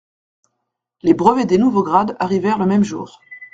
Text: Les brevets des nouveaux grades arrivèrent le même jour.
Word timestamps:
Les 1.03 1.13
brevets 1.13 1.45
des 1.45 1.59
nouveaux 1.59 1.83
grades 1.83 2.17
arrivèrent 2.19 2.57
le 2.57 2.65
même 2.65 2.83
jour. 2.83 3.19